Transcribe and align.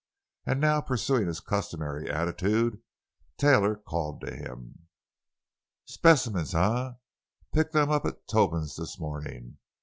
And 0.47 0.59
now, 0.59 0.81
pursuing 0.81 1.27
his 1.27 1.39
customary 1.39 2.09
attitude, 2.09 2.81
Taylor 3.37 3.75
called 3.75 4.21
to 4.21 4.35
him: 4.35 4.87
"Specimens, 5.85 6.55
eh! 6.55 6.93
Picked 7.53 7.73
them 7.73 7.91
up 7.91 8.05
at 8.07 8.25
Toban's 8.27 8.77
this 8.77 8.99
morning. 8.99 9.59